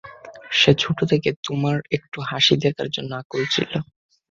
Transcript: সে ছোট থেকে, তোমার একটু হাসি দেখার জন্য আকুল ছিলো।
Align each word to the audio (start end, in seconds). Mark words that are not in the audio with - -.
সে 0.51 0.71
ছোট 0.79 0.97
থেকে, 1.11 1.29
তোমার 1.45 1.77
একটু 1.97 2.17
হাসি 2.29 2.55
দেখার 2.63 2.87
জন্য 2.95 3.11
আকুল 3.21 3.41
ছিলো। 3.53 3.77